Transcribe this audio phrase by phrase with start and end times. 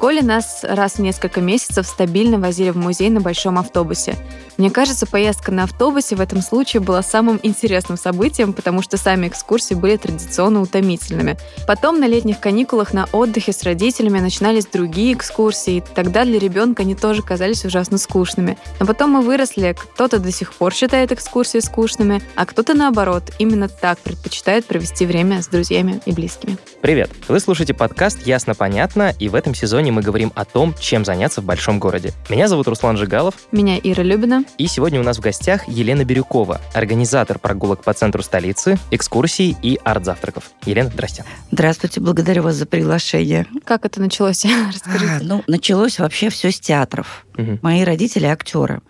[0.00, 4.16] школе нас раз в несколько месяцев стабильно возили в музей на большом автобусе.
[4.56, 9.28] Мне кажется, поездка на автобусе в этом случае была самым интересным событием, потому что сами
[9.28, 11.36] экскурсии были традиционно утомительными.
[11.66, 16.82] Потом на летних каникулах на отдыхе с родителями начинались другие экскурсии, и тогда для ребенка
[16.82, 18.56] они тоже казались ужасно скучными.
[18.78, 23.68] Но потом мы выросли, кто-то до сих пор считает экскурсии скучными, а кто-то наоборот, именно
[23.68, 26.56] так предпочитает провести время с друзьями и близкими.
[26.80, 27.10] Привет!
[27.28, 31.44] Вы слушаете подкаст «Ясно-понятно», и в этом сезоне мы говорим о том, чем заняться в
[31.44, 32.12] большом городе.
[32.28, 33.34] Меня зовут Руслан Жигалов.
[33.52, 34.44] Меня Ира Любина.
[34.58, 39.78] И сегодня у нас в гостях Елена Бирюкова, организатор прогулок по центру столицы, экскурсий и
[39.84, 40.50] арт-завтраков.
[40.66, 41.24] Елена, здрасте.
[41.50, 43.46] Здравствуйте, благодарю вас за приглашение.
[43.64, 44.44] Как это началось?
[44.72, 45.12] Расскажите.
[45.12, 47.26] А, ну, началось вообще все с театров.
[47.36, 47.58] Угу.
[47.62, 48.80] Мои родители актеры.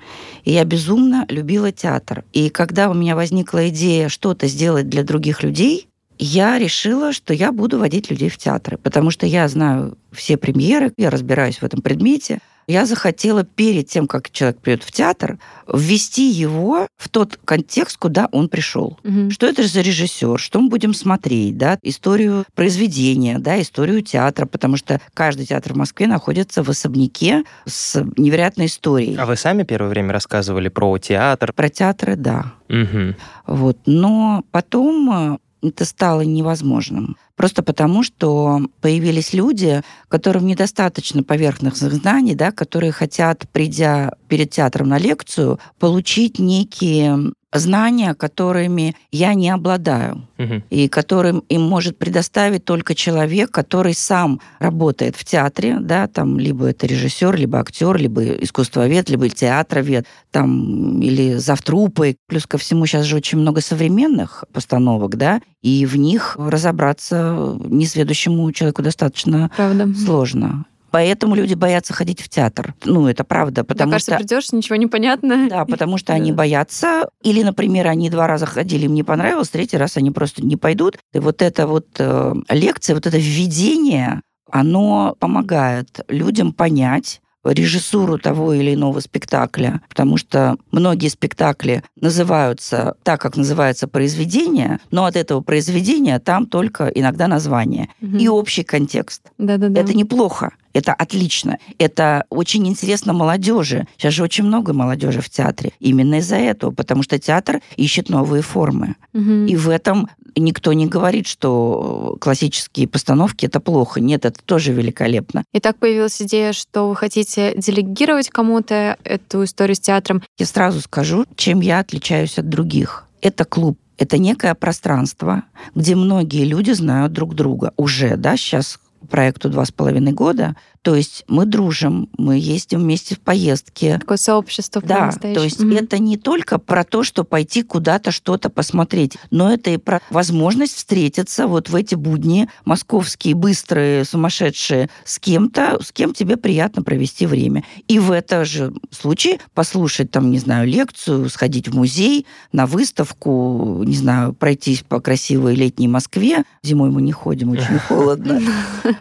[0.44, 2.24] И я безумно любила театр.
[2.32, 5.89] И когда у меня возникла идея что-то сделать для других людей,
[6.20, 10.92] я решила, что я буду водить людей в театры, потому что я знаю все премьеры,
[10.96, 12.40] я разбираюсь в этом предмете.
[12.66, 18.28] Я захотела перед тем, как человек придет в театр, ввести его в тот контекст, куда
[18.30, 18.98] он пришел.
[19.02, 19.30] Угу.
[19.30, 24.76] Что это за режиссер, что мы будем смотреть, да, историю произведения, да, историю театра, потому
[24.76, 29.16] что каждый театр в Москве находится в особняке с невероятной историей.
[29.16, 31.52] А вы сами первое время рассказывали про театр?
[31.52, 32.52] Про театры, да.
[32.68, 33.16] Угу.
[33.46, 33.78] Вот.
[33.86, 37.16] Но потом э, это стало невозможным.
[37.36, 44.88] Просто потому, что появились люди, которым недостаточно поверхностных знаний, да, которые хотят, придя перед театром
[44.88, 50.62] на лекцию, получить некие знания, которыми я не обладаю, угу.
[50.70, 56.66] и которым им может предоставить только человек, который сам работает в театре, да, там либо
[56.66, 62.16] это режиссер, либо актер, либо искусствовед, либо театровед, там или завтрупы.
[62.28, 68.50] Плюс ко всему сейчас же очень много современных постановок, да, и в них разобраться несведущему
[68.52, 69.92] человеку достаточно Правда.
[69.94, 70.66] сложно.
[70.90, 72.74] Поэтому люди боятся ходить в театр.
[72.84, 74.18] Ну, это правда, потому Мне кажется, что...
[74.18, 75.48] придешь, ничего не понятно.
[75.48, 77.08] Да, потому что они боятся.
[77.22, 80.98] Или, например, они два раза ходили, им не понравилось, третий раз они просто не пойдут.
[81.12, 88.52] И вот эта вот э, лекция, вот это введение, оно помогает людям понять, режиссуру того
[88.52, 95.40] или иного спектакля, потому что многие спектакли называются так, как называется произведение, но от этого
[95.40, 98.16] произведения там только иногда название угу.
[98.16, 99.22] и общий контекст.
[99.38, 99.80] Да-да-да.
[99.80, 100.52] Это неплохо.
[100.72, 101.58] Это отлично.
[101.78, 103.86] Это очень интересно молодежи.
[103.96, 105.72] Сейчас же очень много молодежи в театре.
[105.80, 108.96] Именно из-за этого, потому что театр ищет новые формы.
[109.12, 109.46] Угу.
[109.46, 114.00] И в этом никто не говорит, что классические постановки это плохо.
[114.00, 115.44] Нет, это тоже великолепно.
[115.52, 120.22] И так появилась идея, что вы хотите делегировать кому-то эту историю с театром.
[120.38, 123.06] Я сразу скажу, чем я отличаюсь от других.
[123.20, 125.42] Это клуб это некое пространство,
[125.74, 130.94] где многие люди знают друг друга уже, да, сейчас проекту два с половиной года, то
[130.94, 133.98] есть мы дружим, мы ездим вместе в поездки.
[134.00, 134.80] Такое сообщество.
[134.80, 139.52] Да, то есть mm это не только про то, что пойти куда-то что-то посмотреть, но
[139.52, 145.92] это и про возможность встретиться вот в эти будни московские, быстрые, сумасшедшие, с кем-то, с
[145.92, 147.64] кем тебе приятно провести время.
[147.88, 153.82] И в этом же случае послушать там, не знаю, лекцию, сходить в музей, на выставку,
[153.86, 156.44] не знаю, пройтись по красивой летней Москве.
[156.62, 158.40] Зимой мы не ходим, очень холодно.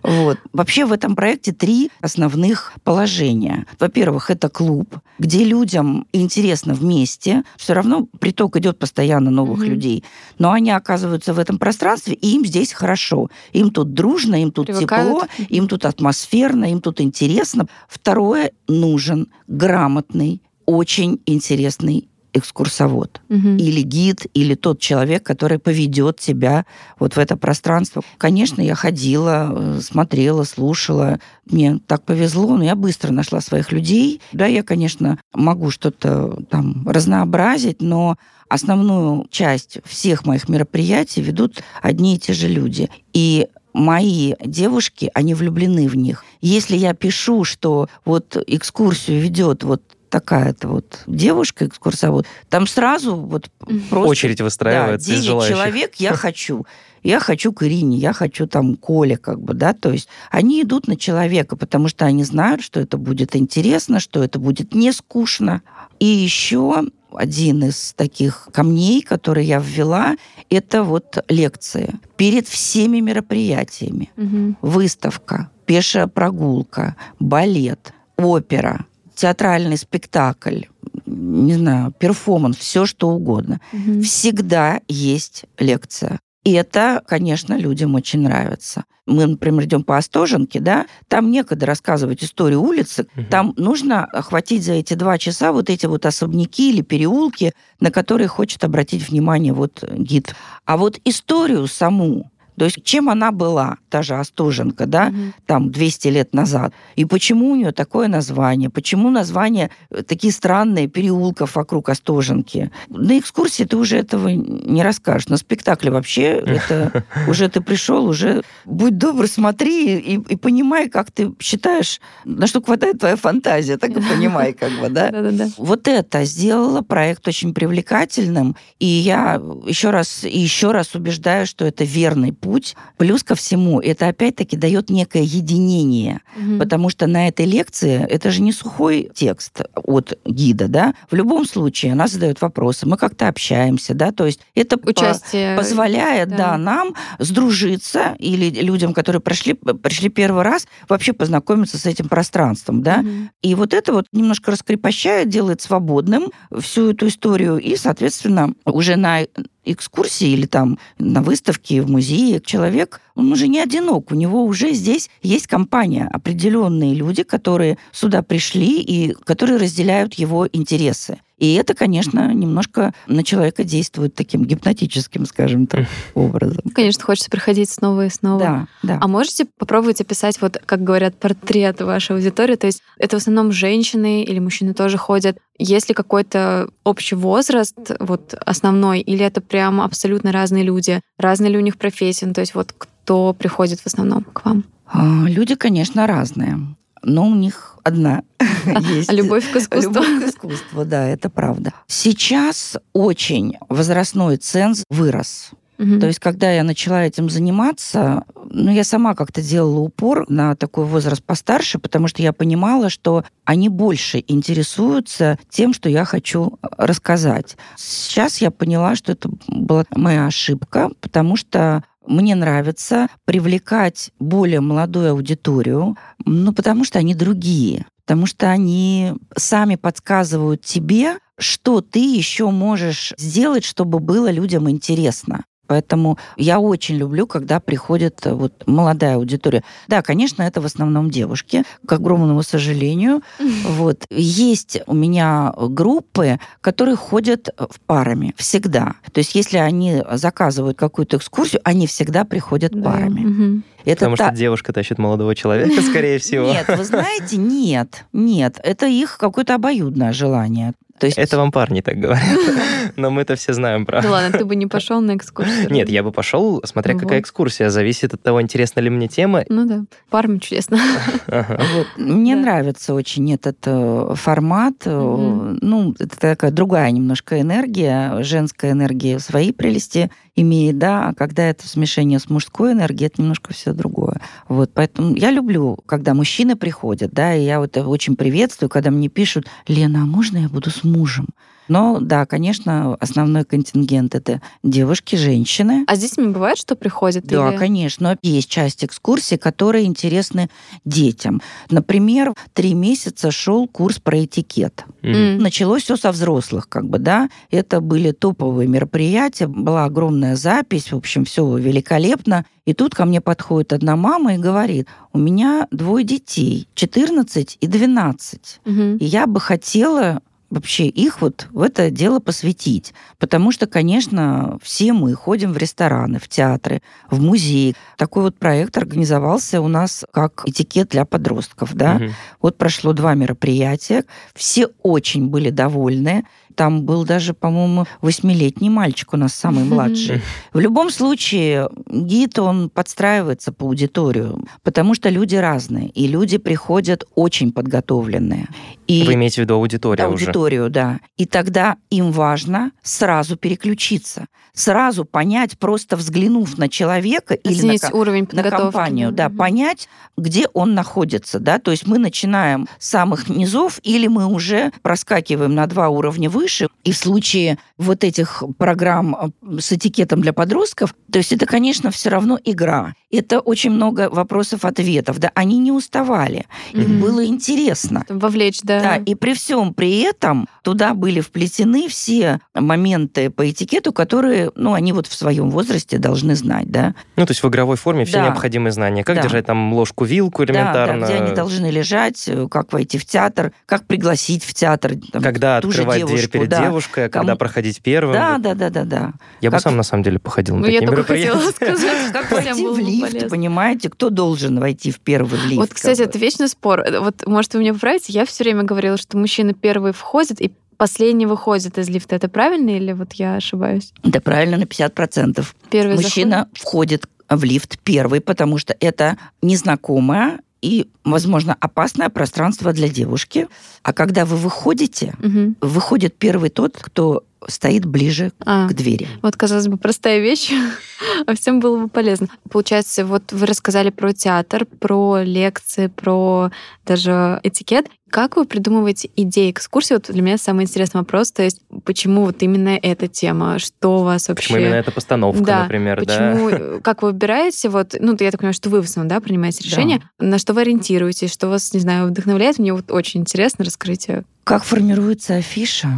[0.03, 0.37] Вот.
[0.53, 3.67] Вообще в этом проекте три три основных положения.
[3.79, 7.43] Во-первых, это клуб, где людям интересно вместе.
[7.57, 9.69] Все равно приток идет постоянно новых mm-hmm.
[9.69, 10.03] людей.
[10.39, 13.29] Но они оказываются в этом пространстве, и им здесь хорошо.
[13.53, 15.29] Им тут дружно, им тут Привыкают.
[15.29, 17.67] тепло, им тут атмосферно, им тут интересно.
[17.87, 23.49] Второе, нужен грамотный, очень интересный экскурсовод угу.
[23.49, 26.65] или гид, или тот человек, который поведет тебя
[26.99, 28.01] вот в это пространство.
[28.17, 31.19] Конечно, я ходила, э, смотрела, слушала.
[31.45, 34.21] Мне так повезло, но я быстро нашла своих людей.
[34.31, 42.15] Да, я, конечно, могу что-то там разнообразить, но основную часть всех моих мероприятий ведут одни
[42.15, 42.89] и те же люди.
[43.13, 46.25] И мои девушки, они влюблены в них.
[46.41, 53.49] Если я пишу, что вот экскурсию ведет вот такая-то вот девушка, экскурсовод, там сразу вот
[53.89, 54.09] просто...
[54.09, 55.55] Очередь выстраивается да, из желающих.
[55.55, 56.65] человек я хочу.
[57.01, 60.87] Я хочу к Ирине, я хочу там Коле, как бы, да, то есть они идут
[60.87, 65.61] на человека, потому что они знают, что это будет интересно, что это будет не скучно.
[65.99, 66.83] И еще
[67.13, 70.15] один из таких камней, который я ввела,
[70.49, 71.95] это вот лекции.
[72.17, 74.11] Перед всеми мероприятиями.
[74.17, 74.55] Угу.
[74.61, 78.85] Выставка, пешая прогулка, балет, опера,
[79.19, 80.61] театральный спектакль,
[81.05, 83.59] не знаю, перформанс, все что угодно.
[83.73, 84.01] Угу.
[84.01, 86.19] Всегда есть лекция.
[86.45, 88.85] И это, конечно, людям очень нравится.
[89.05, 93.25] Мы, например, идем по Остоженке, да, там некогда рассказывать историю улицы, угу.
[93.29, 97.51] там нужно охватить за эти два часа вот эти вот особняки или переулки,
[97.81, 100.33] на которые хочет обратить внимание вот гид.
[100.63, 105.33] А вот историю саму, то есть чем она была, та же Остоженка, да, угу.
[105.45, 110.87] там 200 лет назад, и почему у нее такое название, почему название э, такие странные
[110.87, 112.69] переулков вокруг Остоженки.
[112.89, 115.29] На экскурсии ты уже этого не расскажешь.
[115.29, 121.11] На спектакле вообще это уже ты пришел, уже будь добр, смотри и, и понимай, как
[121.11, 125.11] ты считаешь, на что хватает твоя фантазия, так и понимай, как бы, да?
[125.57, 131.63] Вот это сделало проект очень привлекательным, и я еще раз и еще раз убеждаю, что
[131.63, 132.75] это верный путь путь.
[132.97, 136.57] Плюс ко всему, это опять-таки дает некое единение, угу.
[136.57, 140.95] потому что на этой лекции это же не сухой текст от гида, да.
[141.11, 145.55] В любом случае она задает вопросы, мы как-то общаемся, да, то есть это Участие...
[145.55, 146.37] по позволяет, да.
[146.37, 152.81] да, нам сдружиться или людям, которые прошли, пришли первый раз, вообще познакомиться с этим пространством,
[152.81, 152.99] да.
[152.99, 153.09] Угу.
[153.43, 159.21] И вот это вот немножко раскрепощает, делает свободным всю эту историю, и, соответственно, уже на
[159.71, 164.73] экскурсии или там на выставке в музее человек, он уже не одинок, у него уже
[164.73, 171.19] здесь есть компания, определенные люди, которые сюда пришли и которые разделяют его интересы.
[171.39, 176.63] И это, конечно, немножко на человека действует таким гипнотическим, скажем так, образом.
[176.75, 178.39] Конечно, хочется приходить снова и снова.
[178.39, 178.97] Да, да.
[179.01, 182.55] А можете попробовать описать, вот, как говорят, портрет вашей аудитории?
[182.55, 185.37] То есть это в основном женщины или мужчины тоже ходят?
[185.57, 191.01] Есть ли какой-то общий возраст, вот, основной, или это прям абсолютно разные люди?
[191.17, 192.25] Разные ли у них профессии?
[192.25, 194.65] Ну, то есть вот кто приходит в основном к вам?
[194.85, 196.57] А, люди, конечно, разные
[197.03, 198.23] но у них одна
[198.65, 199.11] есть.
[199.11, 199.91] Любовь к искусству.
[199.91, 201.73] Любовь к искусству, да, это правда.
[201.87, 205.51] Сейчас очень возрастной ценз вырос.
[205.79, 205.99] Угу.
[205.99, 210.83] То есть, когда я начала этим заниматься, ну, я сама как-то делала упор на такой
[210.83, 217.55] возраст постарше, потому что я понимала, что они больше интересуются тем, что я хочу рассказать.
[217.77, 225.11] Сейчас я поняла, что это была моя ошибка, потому что мне нравится привлекать более молодую
[225.11, 225.95] аудиторию,
[226.25, 233.13] ну, потому что они другие, потому что они сами подсказывают тебе, что ты еще можешь
[233.17, 235.45] сделать, чтобы было людям интересно.
[235.69, 239.63] Поэтому я очень люблю, когда приходит э, вот молодая аудитория.
[239.87, 243.21] Да, конечно, это в основном девушки, к огромному сожалению.
[243.69, 244.05] Вот.
[244.09, 248.95] Есть у меня группы, которые ходят э, в парами всегда.
[249.11, 252.81] То есть если они заказывают какую-то экскурсию, они всегда приходят да.
[252.81, 253.25] парами.
[253.25, 253.61] Угу.
[253.85, 254.27] Это Потому та...
[254.27, 256.47] что девушка тащит молодого человека, скорее всего.
[256.47, 258.59] Нет, вы знаете, нет, нет.
[258.63, 260.73] Это их какое-то обоюдное желание.
[260.99, 261.17] То есть...
[261.17, 262.23] Это вам парни так говорят.
[262.95, 264.07] Но мы-то все знаем, правда.
[264.07, 265.71] Да ладно, ты бы не пошел на экскурсию?
[265.71, 267.03] Нет, я бы пошел, смотря вот.
[267.03, 267.69] какая экскурсия.
[267.69, 269.43] Зависит от того, интересна ли мне тема.
[269.49, 270.79] Ну да, парами чудесно.
[271.27, 271.87] Вот.
[271.97, 272.41] Мне да.
[272.41, 274.85] нравится очень этот э, формат.
[274.85, 275.59] Угу.
[275.61, 278.21] Ну, это такая другая немножко энергия.
[278.23, 280.09] Женская энергия свои прелести
[280.41, 284.21] имеет, да, а когда это смешение с мужской энергией, это немножко все другое.
[284.47, 289.09] Вот, поэтому я люблю, когда мужчины приходят, да, и я вот очень приветствую, когда мне
[289.09, 291.27] пишут, Лена, а можно я буду с мужем?
[291.69, 295.85] Но да, конечно, основной контингент это девушки, женщины.
[295.87, 297.25] А здесь не бывает, что приходят?
[297.25, 297.57] Да, или...
[297.57, 298.17] конечно.
[298.21, 300.49] Есть часть экскурсий, которые интересны
[300.83, 301.41] детям.
[301.69, 304.83] Например, три месяца шел курс про этикет.
[305.03, 305.39] Mm.
[305.39, 307.29] Началось все со взрослых, как бы, да.
[307.51, 312.45] Это были топовые мероприятия, была огромная запись, в общем, все великолепно.
[312.65, 317.67] И тут ко мне подходит одна мама и говорит, у меня двое детей, 14 и
[317.67, 318.61] 12.
[318.65, 318.73] Угу.
[318.99, 322.93] И я бы хотела вообще их вот в это дело посвятить.
[323.17, 327.75] Потому что, конечно, все мы ходим в рестораны, в театры, в музеи.
[327.97, 331.73] Такой вот проект организовался у нас как этикет для подростков.
[331.73, 331.95] Да?
[331.95, 332.05] Угу.
[332.41, 334.05] Вот прошло два мероприятия.
[334.33, 336.25] Все очень были довольны.
[336.55, 340.21] Там был даже, по-моему, восьмилетний мальчик у нас самый младший.
[340.51, 347.05] В любом случае, гид, он подстраивается по аудиторию, потому что люди разные, и люди приходят
[347.15, 348.49] очень подготовленные.
[348.87, 350.38] И Вы имеете в виду аудиторию Аудиторию, уже?
[350.69, 350.99] Да.
[351.17, 354.27] И тогда им важно сразу переключиться,
[354.59, 359.87] сразу понять, просто взглянув на человека Оценить или на, уровень на компанию, да, понять,
[360.17, 365.55] где он находится, да, то есть мы начинаем с самых низов или мы уже проскакиваем
[365.55, 366.67] на два уровня выше.
[366.83, 371.91] И в случае вот этих программ э, с этикетом для подростков, то есть это, конечно,
[371.91, 372.93] все равно игра.
[373.11, 375.19] Это очень много вопросов-ответов.
[375.19, 376.45] Да, они не уставали.
[376.73, 376.99] Им mm-hmm.
[376.99, 378.05] было интересно.
[378.09, 378.81] Вовлечь, да.
[378.81, 384.73] Да, и при всем при этом туда были вплетены все моменты по этикету, которые, ну,
[384.73, 386.95] они вот в своем возрасте должны знать, да.
[387.15, 388.25] Ну, то есть в игровой форме все Да.
[388.25, 389.03] необходимые знания.
[389.03, 389.21] Как Да.
[389.23, 391.01] держать там ложку, вилку элементарно.
[391.01, 394.93] Да, да, где они должны лежать, э, как войти в театр, как пригласить в театр.
[395.11, 396.61] там, Когда ту же открывать дверь девушку, перед да.
[396.63, 398.13] девушкой, а когда Кому- проходить первым.
[398.13, 399.13] Да, да, да, да, да.
[399.41, 402.11] Я бы Как- сам, на самом деле, походил на Ну, я такие только хотела сказать,
[402.13, 403.29] как Войти в бы лифт, полезно.
[403.29, 405.55] понимаете, кто должен войти в первый лифт?
[405.57, 406.03] Вот, кстати, бы?
[406.05, 406.83] это вечный спор.
[407.01, 408.13] Вот, может, вы меня поправите?
[408.13, 412.15] Я все время говорила, что мужчина первый входит и последний выходит из лифта.
[412.15, 413.93] Это правильно или вот я ошибаюсь?
[414.03, 415.45] Да, правильно, на 50%.
[415.69, 422.87] Первый Мужчина входит в лифт первый, потому что это незнакомое и, возможно, опасное пространство для
[422.87, 423.47] девушки.
[423.83, 425.35] А когда вы выходите, заходит.
[425.35, 425.55] Мгм.
[425.61, 429.07] выходит первый тот, кто стоит ближе А, к двери.
[429.21, 430.51] вот, казалось бы, простая вещь,
[431.27, 432.27] а всем было бы полезно.
[432.49, 436.51] Получается, вот вы рассказали про театр, про лекции, про
[436.85, 437.87] даже этикет.
[438.09, 439.93] Как вы придумываете идеи экскурсии?
[439.93, 443.59] Вот для меня самый интересный вопрос, то есть почему вот именно эта тема?
[443.59, 444.47] Что у вас вообще...
[444.47, 446.31] Почему именно эта постановка, Да, например, да?
[446.33, 449.19] Почему, э, как вы выбираете, вот, ну, я так понимаю, что вы в основном, да,
[449.21, 449.69] принимаете Да.
[449.69, 454.23] решение, на что вы ориентируетесь, что вас, не знаю, вдохновляет, мне вот очень интересно, расскажите.
[454.43, 455.89] Как формируется афиша?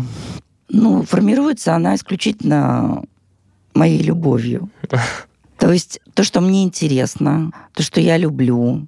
[0.74, 3.04] Ну, формируется она исключительно
[3.74, 4.70] моей любовью.
[5.58, 8.88] То есть то, что мне интересно, то, что я люблю.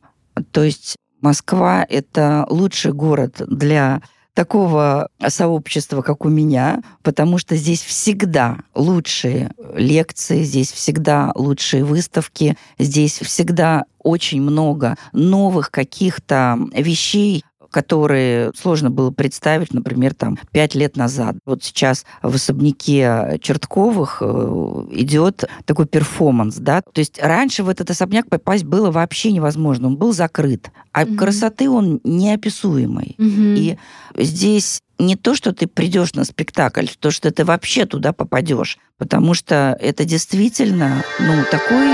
[0.52, 4.02] То есть Москва— это лучший город для
[4.34, 12.58] такого сообщества, как у меня, потому что здесь всегда лучшие лекции, здесь всегда лучшие выставки,
[12.80, 20.96] здесь всегда очень много новых каких-то вещей, которые сложно было представить, например, там пять лет
[20.96, 21.36] назад.
[21.46, 26.82] Вот сейчас в особняке Чертковых э, идет такой перформанс, да.
[26.82, 31.18] То есть раньше в этот особняк попасть было вообще невозможно, он был закрыт, а Мгм.
[31.18, 33.16] красоты он неописуемый.
[33.18, 33.78] И
[34.18, 38.78] здесь не то, что ты придешь на спектакль, то, что ты вообще туда попадешь.
[38.98, 41.88] Потому что это действительно, ну, такой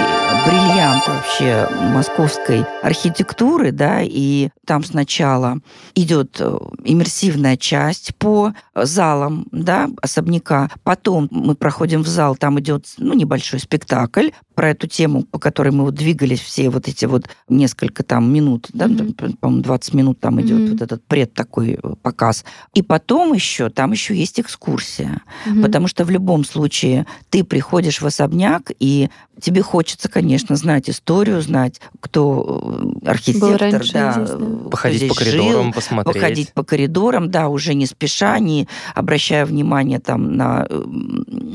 [0.46, 5.60] бриллиант вообще московской архитектуры, да, и там сначала
[5.96, 10.70] идет э, иммерсивная часть по залам, да, особняка.
[10.84, 15.70] Потом мы проходим в зал, там идет, ну, небольшой спектакль про эту тему, по которой
[15.72, 20.20] мы вот двигались все вот эти вот несколько там минут, да, там, по-моему, 20 минут
[20.20, 20.72] там идет Мгм.
[20.74, 22.44] вот этот пред такой э, показ.
[22.74, 25.22] И потом еще, там еще есть экскурсия.
[25.46, 25.62] Мгм.
[25.64, 26.89] Потому что в любом случае
[27.30, 33.94] ты приходишь в особняк, и тебе хочется, конечно, знать историю, знать, кто э, архитектор, раньше
[33.94, 34.38] да, здесь, да.
[34.40, 36.16] э, Походить здесь по коридорам, жил, посмотреть.
[36.16, 40.82] походить по коридорам, да, уже не спеша, не обращая внимания там на э,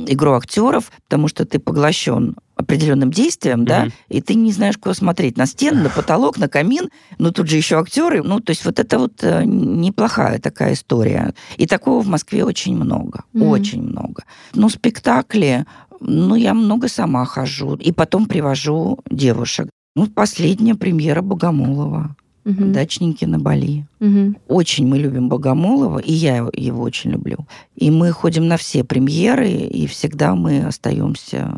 [0.08, 3.92] игру актеров, потому что ты поглощен определенным действием, да, Мгм.
[4.08, 5.36] и ты не знаешь, куда смотреть.
[5.36, 8.22] На стену, на потолок, на камин, ну тут же еще актеры.
[8.22, 11.34] Ну, то есть вот это вот э, неплохая такая история.
[11.56, 13.48] И такого в Москве очень много, Мгм.
[13.48, 14.22] очень много.
[14.54, 15.64] Ну, спектакли,
[16.00, 17.74] ну, я много сама хожу.
[17.76, 19.68] И потом привожу девушек.
[19.96, 22.14] Ну, последняя премьера Богомолова.
[22.44, 22.72] Мгм.
[22.74, 23.86] «Дачники на Бали».
[24.00, 24.36] Мгм.
[24.48, 27.38] Очень мы любим Богомолова, и я его, его очень люблю.
[27.74, 31.56] И мы ходим на все премьеры, и всегда мы остаемся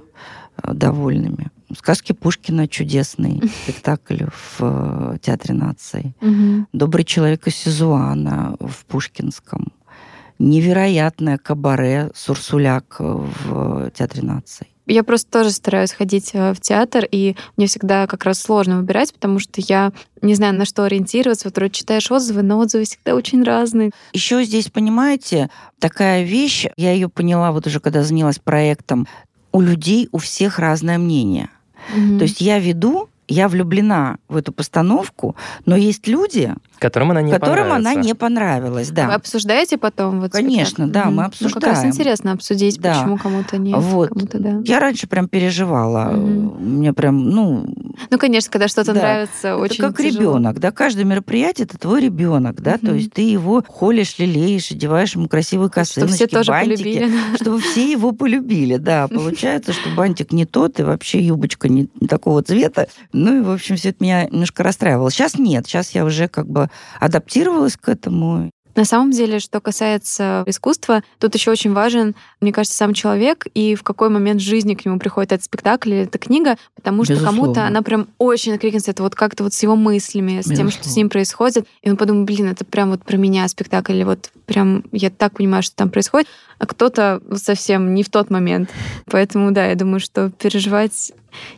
[0.73, 1.51] довольными.
[1.77, 6.15] Сказки Пушкина чудесный спектакль в э, Театре нации.
[6.73, 9.73] Добрый человек из Сизуана в Пушкинском.
[10.39, 14.69] Невероятное кабаре Сурсуляк в Театре нации.
[14.87, 19.13] Я просто тоже стараюсь ходить э, в театр, и мне всегда как раз сложно выбирать,
[19.13, 19.93] потому что я
[20.23, 21.49] не знаю, на что ориентироваться.
[21.49, 23.91] Вот вроде читаешь отзывы, но отзывы всегда очень разные.
[24.13, 29.09] Еще здесь, понимаете, такая вещь, я ее поняла вот уже когда занялась проектом,
[29.57, 31.49] у людей у всех разное мнение.
[31.95, 32.19] Мгм.
[32.19, 37.33] То есть я веду, я влюблена в эту постановку, но есть люди, Которым она не
[37.33, 38.91] которым она не понравилась.
[38.91, 39.15] Вы Да.
[39.15, 40.21] обсуждаете потом?
[40.21, 40.93] Вот Конечно, спектакль?
[40.93, 41.33] да, мы Мгм.
[41.41, 41.89] Ну, как раз обсуждаем.
[41.89, 43.01] интересно обсудить, Да.
[43.01, 44.11] почему кому-то нет, Вот.
[44.11, 44.61] кому-то да.
[44.65, 46.11] Я раньше прям переживала.
[46.13, 46.77] Мгм.
[46.79, 47.67] Мне прям, ну,
[48.11, 49.01] Ну, конечно, когда что-то Да.
[49.01, 50.21] нравится, это очень как тяжело.
[50.35, 52.97] ребенок, да, каждое мероприятие это твой ребенок, да, то Мгм.
[52.97, 57.11] есть ты его холишь, лелеешь, одеваешь ему красивые Чтобы косыночки, все тоже бантики, полюбили.
[57.37, 59.09] чтобы все его полюбили, да.
[59.09, 62.87] Получается, что бантик не тот, и вообще юбочка не, не такого цвета.
[63.17, 65.11] Ну и, в общем, все это меня немножко расстраивало.
[65.11, 66.69] Сейчас нет, сейчас я уже как бы
[67.01, 68.51] адаптировалась к этому.
[68.75, 73.75] На самом деле, что касается искусства, тут еще очень важен, мне кажется, сам человек и
[73.75, 77.41] в какой момент жизни к нему приходит этот спектакль или эта книга, потому что Безусловно.
[77.41, 80.83] кому-то она прям очень откликнется, это вот как-то вот с его мыслями, с тем, что
[80.83, 80.99] с Безусловно.
[80.99, 84.85] ним происходит, и он подумает, блин, это прям вот про меня спектакль, или вот прям
[84.93, 88.69] я так понимаю, что там происходит, а кто-то совсем не в тот момент.
[89.11, 91.13] Поэтому, да, я думаю, что переживать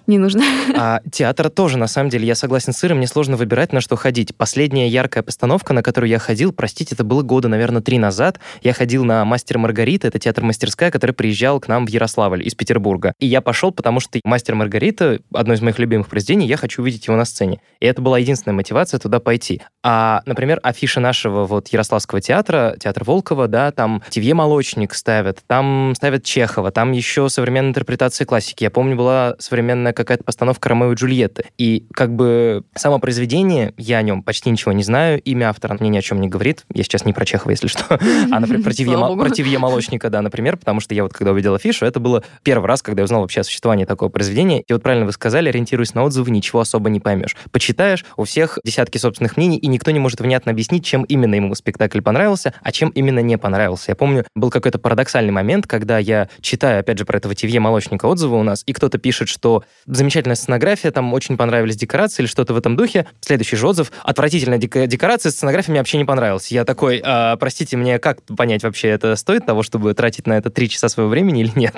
[0.07, 0.43] не нужно.
[0.81, 3.97] А театр тоже, на самом деле, я согласен с Ирой, мне сложно выбирать, на что
[3.97, 4.35] ходить.
[4.37, 8.39] Последняя яркая постановка, на которую я ходил, простите, это было года, наверное, три назад.
[8.63, 13.13] Я ходил на «Мастер Маргарита», это театр-мастерская, который приезжал к нам в Ярославль из Петербурга.
[13.19, 17.07] И я пошел, потому что «Мастер Маргарита»— одно из моих любимых произведений, я хочу увидеть
[17.07, 17.61] его на сцене.
[17.81, 19.63] И это была единственная мотивация туда пойти.
[19.83, 25.93] А, например, афиша нашего вот Ярославского театра, театр Волкова, да, там Тивье Молочник ставят, там
[25.97, 28.65] ставят Чехова, там еще современная интерпретация классики.
[28.65, 31.47] Я помню, была современная какая-то постановка Ромео и Джульетты.
[31.59, 35.89] И как бы само произведение, я о нем почти ничего не знаю, имя автора мне
[35.89, 36.65] ни о чем не говорит.
[36.73, 37.85] Я сейчас не про Чехова, если что,
[38.33, 41.55] а, например, про Тивье, про Тивье Молочника, да, например, потому что я вот когда увидел
[41.55, 44.63] афишу, это было первый раз, когда я узнал вообще о существовании такого произведения.
[44.63, 47.37] И вот правильно вы сказали, ориентируясь на отзывы, ничего особо не поймешь.
[47.51, 51.55] Почитаешь, у всех десятки собственных мнений, и никто не может внятно объяснить, чем именно ему
[51.55, 53.93] спектакль понравился, а чем именно не понравился.
[53.93, 58.07] Я помню, был какой-то парадоксальный момент, когда я читаю, опять же, про этого Тивье Молочника
[58.07, 62.55] отзывы у нас, и кто-то пишет, что замечательная сценография, там очень понравились декорации или что-то
[62.55, 63.07] в этом духе.
[63.21, 66.51] Следующий же отзыв, отвратительная декорация, сценография мне вообще не понравилась.
[66.51, 70.51] Я такой, а, простите, мне как понять вообще, это стоит того, чтобы тратить на это
[70.51, 71.75] три часа своего времени или нет?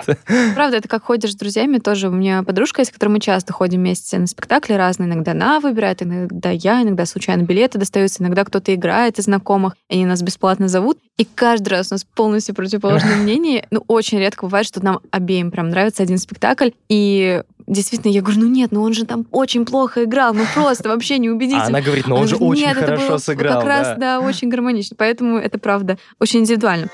[0.54, 2.08] Правда, это как ходишь с друзьями тоже.
[2.08, 5.08] У меня подружка, с которой мы часто ходим вместе на спектакли разные.
[5.08, 10.06] Иногда она выбирает, иногда я, иногда случайно билеты достаются, иногда кто-то играет из знакомых, они
[10.06, 10.98] нас бесплатно зовут.
[11.20, 13.66] И каждый раз у нас полностью противоположное мнение.
[13.70, 16.70] Ну, очень редко бывает, что нам обеим прям нравится один спектакль.
[16.88, 20.88] И действительно, я говорю, ну нет, ну он же там очень плохо играл, ну просто
[20.88, 21.64] вообще не убедительно.
[21.64, 23.58] А она говорит, ну он же очень хорошо сыграл.
[23.58, 24.96] Как раз, да, очень гармонично.
[24.98, 26.88] Поэтому это правда очень индивидуально.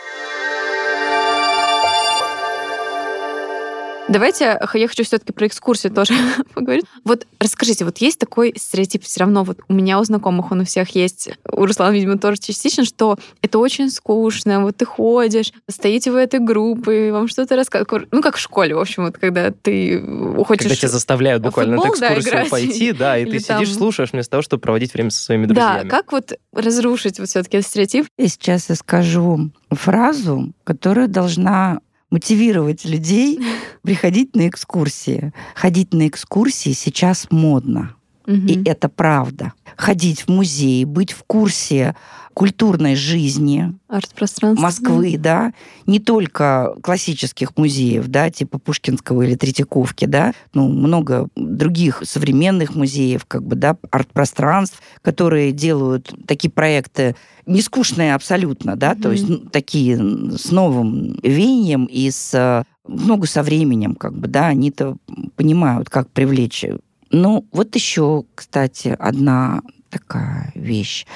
[4.09, 6.15] Давайте, я хочу все-таки про экскурсию тоже
[6.55, 6.85] поговорить.
[7.05, 10.65] Вот расскажите, вот есть такой стереотип все равно, вот у меня у знакомых он у
[10.65, 16.13] всех есть, у Руслана, видимо, тоже частично, что это очень скучно, вот ты ходишь, стоите
[16.13, 18.09] вы этой группы, вам что-то рассказывают.
[18.13, 20.01] Ну, как в школе, в общем, вот когда ты
[20.45, 20.63] хочешь...
[20.63, 23.61] Когда тебя заставляют буквально футбол, на экскурсию да, пойти, да, и ты там...
[23.61, 25.83] сидишь, слушаешь вместо того, чтобы проводить время со своими друзьями.
[25.83, 28.07] Да, как вот разрушить вот все-таки стереотип?
[28.19, 33.41] И сейчас я скажу фразу, которая должна мотивировать людей
[33.83, 35.33] приходить на экскурсии.
[35.55, 37.97] Ходить на экскурсии сейчас модно.
[38.27, 39.53] И это правда.
[39.77, 41.95] Ходить в музей, быть в курсе
[42.37, 43.73] культурной жизни
[44.61, 45.55] Москвы, да,
[45.87, 53.25] не только классических музеев, да, типа Пушкинского или Третьяковки, да, ну, много других современных музеев,
[53.25, 59.03] как бы, да, арт-пространств, которые делают такие проекты нескучные абсолютно, да, mm-hmm.
[59.03, 59.97] то есть ну, такие
[60.37, 64.97] с новым веянием и с много со временем, как бы, да, они-то
[65.37, 66.67] понимают, как привлечь.
[67.17, 71.07] Ну, вот еще, кстати, одна такая вещь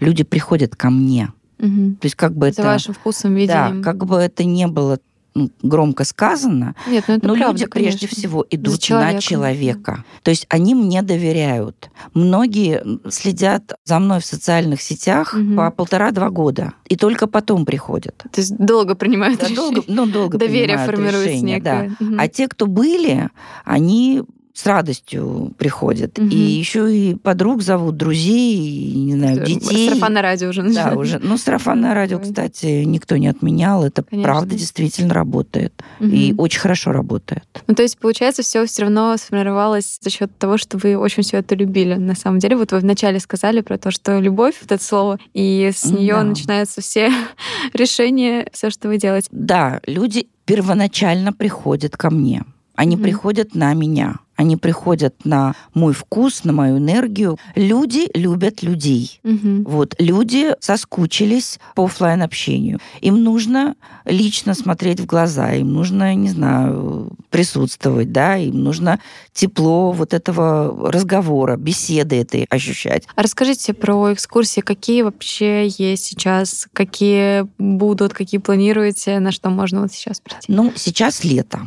[0.00, 1.32] люди приходят ко мне.
[1.58, 1.96] Угу.
[2.00, 2.64] То есть как бы За это...
[2.64, 3.80] вашим вкусом, видением.
[3.80, 4.98] Да, как бы это не было
[5.34, 7.98] ну, громко сказано, Нет, ну это но правда, люди конечно.
[7.98, 9.14] прежде всего идут человека.
[9.14, 10.04] на человека.
[10.22, 11.90] То есть они мне доверяют.
[12.14, 15.56] Многие следят за мной в социальных сетях угу.
[15.56, 16.72] по полтора-два года.
[16.88, 18.16] И только потом приходят.
[18.30, 19.72] То есть долго принимают да, решение.
[19.72, 21.96] Долго, ну, долго Доверие формируется решение, некое.
[21.98, 22.06] Да.
[22.06, 22.14] Угу.
[22.18, 23.28] А те, кто были,
[23.66, 24.22] они
[24.56, 26.18] с радостью приходят.
[26.18, 26.28] Угу.
[26.28, 29.90] И еще и подруг зовут, друзей, не знаю, детей.
[29.90, 31.18] Сарафанное радио уже Да, уже.
[31.22, 33.84] Ну, сарафанное радио, кстати, никто не отменял.
[33.84, 34.32] Это Конечно.
[34.32, 35.74] правда действительно работает.
[36.00, 36.08] Угу.
[36.08, 37.44] И очень хорошо работает.
[37.66, 41.36] Ну, то есть, получается, все все равно сформировалось за счет того, что вы очень все
[41.36, 41.92] это любили.
[41.92, 45.70] На самом деле, вот вы вначале сказали про то, что любовь, вот это слово, и
[45.74, 46.22] с нее да.
[46.22, 47.12] начинаются все
[47.74, 49.28] решения, все, что вы делаете.
[49.30, 52.42] Да, люди первоначально приходят ко мне.
[52.74, 53.02] Они угу.
[53.02, 54.16] приходят на меня.
[54.36, 57.38] Они приходят на мой вкус, на мою энергию.
[57.54, 59.20] Люди любят людей.
[59.24, 59.64] Угу.
[59.66, 62.78] Вот люди соскучились по офлайн общению.
[63.00, 69.00] Им нужно лично смотреть в глаза, им нужно, не знаю, присутствовать, да, им нужно
[69.32, 73.04] тепло вот этого разговора, беседы этой ощущать.
[73.14, 79.82] А расскажите про экскурсии, какие вообще есть сейчас, какие будут, какие планируете, на что можно
[79.82, 80.46] вот сейчас прийти?
[80.48, 81.60] Ну, сейчас лето.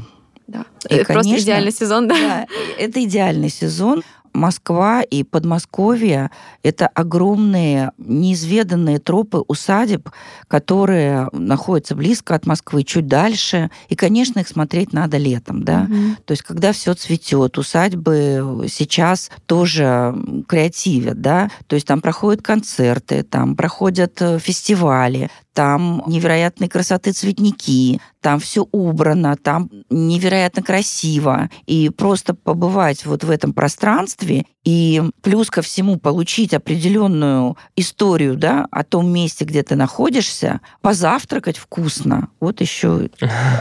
[0.50, 0.66] Да.
[0.90, 2.16] И, это конечно, просто идеальный сезон, да?
[2.16, 4.04] Да, это идеальный сезон.
[4.34, 6.30] Москва и Подмосковье—
[6.64, 10.10] это огромные неизведанные тропы усадеб,
[10.48, 13.70] которые находятся близко от Москвы, чуть дальше.
[13.90, 15.88] И, конечно, их смотреть надо летом, да.
[15.90, 16.16] Mm-hmm.
[16.26, 20.16] То есть, когда все цветет, усадьбы сейчас тоже
[20.48, 21.50] креативят, да.
[21.68, 25.30] То есть там проходят концерты, там проходят э, фестивали,
[25.60, 31.50] там невероятной красоты цветники, там все убрано, там невероятно красиво.
[31.66, 38.68] И просто побывать вот в этом пространстве и плюс ко всему получить определенную историю да,
[38.72, 42.30] о том месте, где ты находишься, позавтракать вкусно.
[42.40, 43.10] Вот еще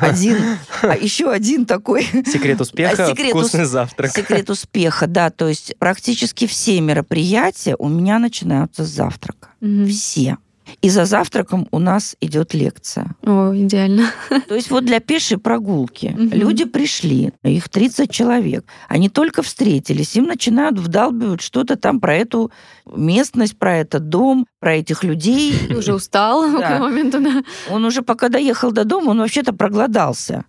[0.01, 0.37] один,
[0.83, 2.05] а еще один такой...
[2.05, 4.13] Секрет успеха секрет вкусный завтрак.
[4.13, 5.31] Секрет успеха, да.
[5.31, 9.49] То есть практически все мероприятия у меня начинаются с завтрака.
[9.89, 10.39] Все.
[10.83, 13.17] И за завтраком у нас идет лекция.
[13.23, 14.11] О, идеально.
[14.49, 16.37] То есть вот для пешей прогулки угу.
[16.37, 22.51] люди пришли, их 30 человек, они только встретились, им начинают вдалбивать что-то там про эту
[22.87, 25.55] местность, про этот дом, про этих людей.
[25.77, 26.79] Уже устал да.
[26.79, 27.43] к моменту, да.
[27.71, 30.45] Он уже пока доехал до дома, он вообще-то проголодался.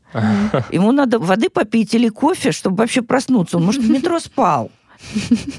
[0.72, 3.58] Ему надо воды попить или кофе, чтобы вообще проснуться.
[3.58, 4.72] Он, может, в метро спал.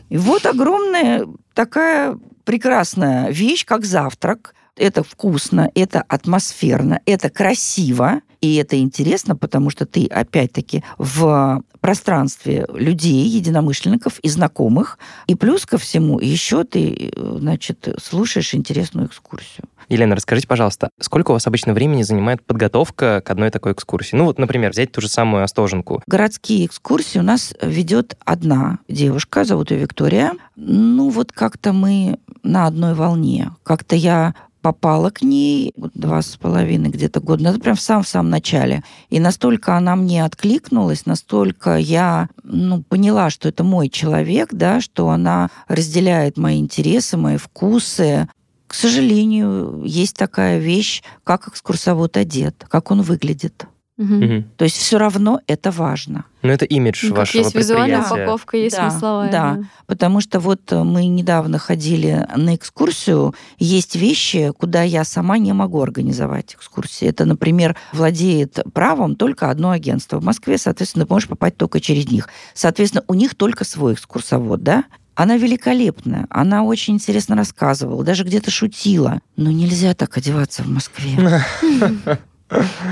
[0.09, 4.55] И вот огромная такая прекрасная вещь, как завтрак.
[4.77, 12.67] Это вкусно, это атмосферно, это красиво, и это интересно, потому что ты, опять-таки, в пространстве
[12.73, 14.99] людей, единомышленников и знакомых.
[15.27, 19.65] И плюс ко всему, еще ты, значит, слушаешь интересную экскурсию.
[19.91, 24.15] Елена, расскажите, пожалуйста, сколько у вас обычно времени занимает подготовка к одной такой экскурсии?
[24.15, 26.01] Ну вот, например, взять ту же самую Остоженку.
[26.07, 30.35] Городские экскурсии у нас ведет одна девушка, зовут ее Виктория.
[30.55, 33.51] Ну вот как-то мы на одной волне.
[33.65, 38.85] Как-то я попала к ней два с половиной где-то года назад, прям в самом-самом начале.
[39.09, 45.09] И настолько она мне откликнулась, настолько я ну, поняла, что это мой человек, да, что
[45.09, 48.29] она разделяет мои интересы, мои вкусы.
[48.71, 53.67] К сожалению, есть такая вещь, как экскурсовод одет, как он выглядит.
[53.99, 54.45] Угу.
[54.57, 56.25] То есть все равно это важно.
[56.43, 59.31] Но это имидж ну, вашего есть визуальная упаковка, есть да, смысловая.
[59.33, 65.37] Да, да, потому что вот мы недавно ходили на экскурсию, есть вещи, куда я сама
[65.37, 67.09] не могу организовать экскурсии.
[67.09, 70.21] Это, например, владеет правом только одно агентство.
[70.21, 72.29] В Москве, соответственно, ты можешь попасть только через них.
[72.55, 74.85] Соответственно, у них только свой экскурсовод, да?
[75.15, 79.21] Она великолепная, она очень интересно рассказывала, даже где-то шутила.
[79.37, 81.17] Но нельзя так одеваться в Москве.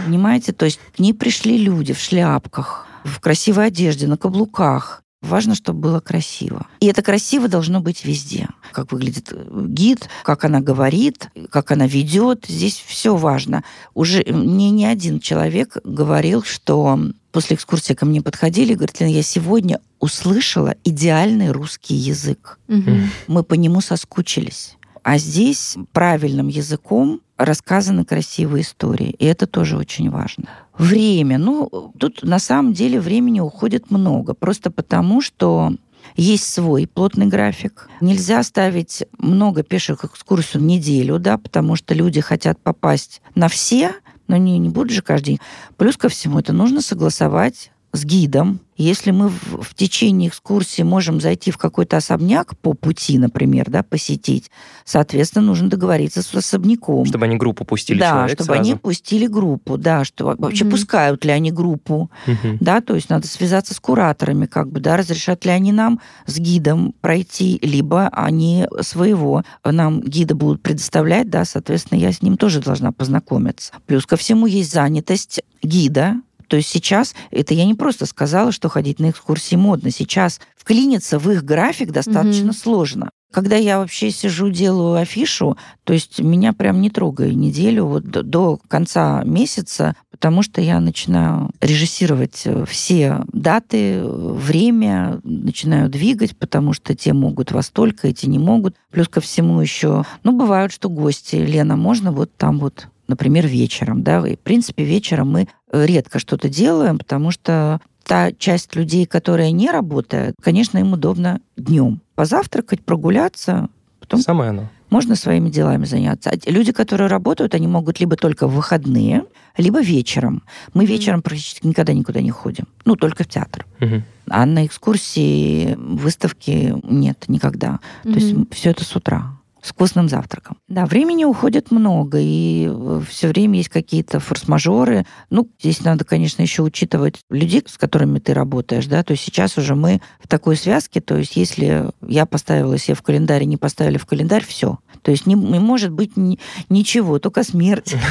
[0.04, 0.52] Понимаете?
[0.52, 5.02] То есть к ней пришли люди в шляпках, в красивой одежде, на каблуках.
[5.20, 6.66] Важно, чтобы было красиво.
[6.78, 8.48] И это красиво должно быть везде.
[8.72, 12.44] Как выглядит э, гид, как она говорит, как она ведет.
[12.46, 13.64] Здесь все важно.
[13.94, 17.00] Уже мне не один человек говорил, что
[17.32, 22.60] после экскурсии ко мне подходили и говорят, Лена, я сегодня услышала идеальный русский язык.
[22.68, 22.90] Угу.
[23.26, 24.76] Мы по нему соскучились.
[25.02, 29.10] А здесь правильным языком рассказаны красивые истории.
[29.18, 30.44] И это тоже очень важно.
[30.76, 31.38] Время.
[31.38, 34.34] Ну, тут на самом деле времени уходит много.
[34.34, 35.72] Просто потому, что
[36.16, 37.88] есть свой плотный график.
[38.00, 43.92] Нельзя ставить много пеших экскурсий в неделю, да, потому что люди хотят попасть на все,
[44.26, 45.40] но не, не будут же каждый день.
[45.76, 48.60] Плюс ко всему, это нужно согласовать с гидом.
[48.76, 53.82] Если мы в, в течение экскурсии можем зайти в какой-то особняк по пути, например, да,
[53.82, 54.52] посетить,
[54.84, 57.04] соответственно, нужно договориться с особняком.
[57.04, 58.60] Чтобы они группу пустили Да, человек чтобы сразу.
[58.60, 60.70] они пустили группу, да, что вообще mm-hmm.
[60.70, 62.58] пускают ли они группу, mm-hmm.
[62.60, 66.38] да, то есть надо связаться с кураторами, как бы, да, разрешат ли они нам с
[66.38, 72.60] гидом пройти, либо они своего нам гида будут предоставлять, да, соответственно, я с ним тоже
[72.60, 73.72] должна познакомиться.
[73.86, 78.68] Плюс ко всему есть занятость гида, то есть сейчас, это я не просто сказала, что
[78.68, 79.90] ходить на экскурсии модно.
[79.90, 82.62] Сейчас вклиниться в их график достаточно mm-hmm.
[82.62, 83.10] сложно.
[83.30, 88.22] Когда я вообще сижу, делаю афишу, то есть меня прям не трогай неделю вот до,
[88.22, 96.72] до конца месяца, потому что я начинаю режиссировать э, все даты, время, начинаю двигать, потому
[96.72, 98.76] что те могут во столько, эти не могут.
[98.90, 104.02] Плюс ко всему еще, ну, бывают, что гости, Лена, можно вот там вот например, вечером.
[104.02, 104.26] Да?
[104.26, 109.50] И, в принципе, вечером мы э, редко что-то делаем, потому что та часть людей, которая
[109.50, 113.68] не работает, конечно, им удобно днем позавтракать, прогуляться.
[114.00, 114.68] Потом Самое оно.
[114.90, 116.30] Можно своими делами заняться.
[116.30, 119.24] А люди, которые работают, они могут либо только в выходные,
[119.58, 120.42] либо вечером.
[120.72, 122.66] Мы вечером практически никогда никуда не ходим.
[122.86, 123.66] Ну, только в театр.
[123.80, 127.80] mm А на экскурсии, выставки нет никогда.
[128.04, 130.58] mm То есть все это с утра с вкусным завтраком.
[130.68, 135.04] Да, времени уходит много, и э, все время есть какие-то форс-мажоры.
[135.30, 139.58] Ну, здесь надо, конечно, еще учитывать людей, с которыми ты работаешь, да, то есть сейчас
[139.58, 143.98] уже мы в такой связке, то есть если я поставила себе в календарь, не поставили
[143.98, 144.78] в календарь, все.
[145.02, 147.94] То есть не, не может быть ни, ничего, только смерть.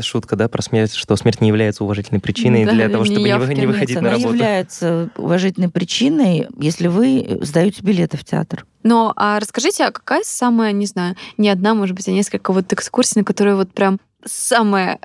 [0.00, 3.36] шутка, да, про смерть, что смерть не является уважительной причиной Да, для того, чтобы не,
[3.36, 4.34] вы- не выходить Она на работу.
[4.34, 8.64] является уважительной причиной, если вы сдаете билеты в театр.
[8.82, 12.72] Но а расскажите, а какая самая, не знаю, не одна, может быть, а несколько вот
[12.72, 14.98] экскурсий, на которые вот прям самая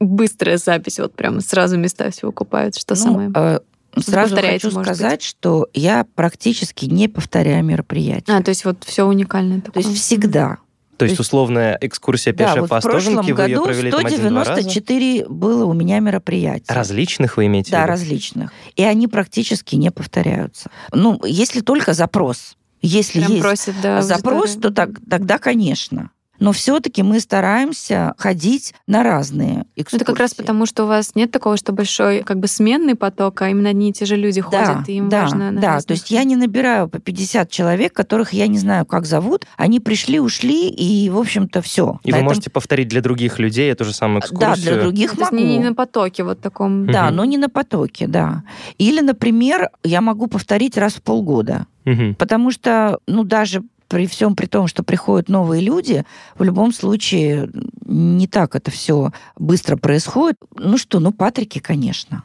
[0.00, 3.30] быстрая запись, вот прям сразу места все выкупают, что Ну, самое...
[3.34, 3.60] э,
[4.00, 4.84] Сразу хочу может быть?
[4.86, 8.32] сказать, что я практически не повторяю мероприятия.
[8.32, 9.82] А, то есть вот все уникальное То такое.
[9.84, 10.58] есть всегда.
[10.96, 13.90] То есть условная экскурсия Да, пешая вот по в прошлом Остоженке, вы ее году провели
[13.90, 14.62] там один-два раза?
[14.62, 16.66] 194 было у меня мероприятий.
[16.68, 18.52] Различных вы имеете в Да, различных.
[18.76, 20.70] И они практически не повторяются.
[20.92, 22.56] Ну, если только запрос.
[22.82, 26.10] Если Прям есть просит, да, запрос, то так- тогда, конечно.
[26.42, 29.96] Но все-таки мы стараемся ходить на разные Ну, экскурсии.
[29.96, 33.42] Это как раз потому, что у вас нет такого, что большой как бы сменный поток,
[33.42, 35.68] а именно одни и те же люди Да, ходят, и им да, важно на да.
[35.74, 39.46] разных- То есть я не набираю по 50 человек, которых я не знаю, как зовут.
[39.56, 42.00] Они пришли, ушли, и, в общем-то, все.
[42.04, 44.56] И вы можете повторить для других людей эту же самую Да, экскурсию?
[44.74, 45.44] для других Ну, то есть могу.
[45.44, 46.86] не, не на потоке вот таком.
[46.90, 47.16] Да, Мгм.
[47.16, 48.42] но не на потоке, да.
[48.78, 51.66] Или, например, я могу повторить раз в полгода.
[51.84, 52.14] Мгм.
[52.14, 56.04] Потому что, ну, даже при всем при том, что приходят новые люди,
[56.38, 57.50] в любом случае
[57.84, 60.38] не так это все быстро происходит.
[60.56, 62.24] Ну что, ну, Патрики, конечно.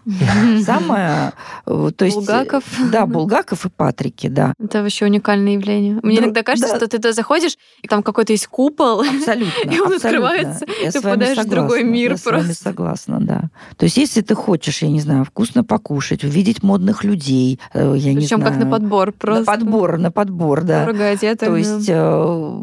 [0.63, 1.33] Самое...
[1.65, 2.63] э, То есть, Булгаков.
[2.89, 4.53] Да, Булгаков и Патрики, да.
[4.63, 5.99] Это вообще уникальное явление.
[6.03, 9.69] Мне Да, иногда кажется, что ты туда заходишь, и там какой-то есть купол, Абсолютно.
[9.69, 12.63] И он открывается, ты попадаешь в другой мир Я с вами просто.
[12.63, 13.49] согласна, да.
[13.75, 18.13] То есть, если ты хочешь, я не знаю, вкусно покушать, увидеть модных людей, э, я
[18.13, 18.53] не Причем знаю...
[18.53, 19.51] как на подбор просто.
[19.51, 20.85] На подбор, на подбор, да.
[20.85, 20.93] То
[21.51, 21.56] да.
[21.57, 22.61] Есть, э,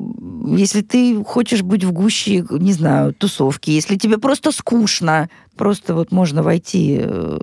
[0.57, 6.13] если ты хочешь быть в гуще, не знаю, тусовки, если тебе просто скучно, просто вот
[6.13, 7.39] можно войти э,